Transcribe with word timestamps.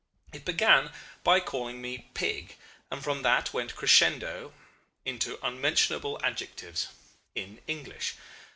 It 0.33 0.45
began 0.45 0.91
by 1.23 1.39
calling 1.39 1.79
me 1.79 2.09
Pig, 2.15 2.55
and 2.89 3.03
from 3.03 3.21
that 3.21 3.53
went 3.53 3.75
crescendo 3.75 4.51
into 5.05 5.37
unmentionable 5.45 6.19
adjectives 6.23 6.87
in 7.35 7.61
English. 7.67 8.15